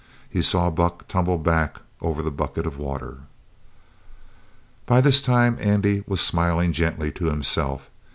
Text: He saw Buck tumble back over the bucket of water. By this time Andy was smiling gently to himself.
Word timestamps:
He 0.27 0.41
saw 0.41 0.71
Buck 0.71 1.07
tumble 1.07 1.37
back 1.37 1.75
over 2.01 2.23
the 2.23 2.31
bucket 2.31 2.65
of 2.65 2.79
water. 2.79 3.19
By 4.87 4.99
this 4.99 5.21
time 5.21 5.57
Andy 5.61 6.03
was 6.07 6.21
smiling 6.21 6.73
gently 6.73 7.11
to 7.11 7.25
himself. 7.25 7.91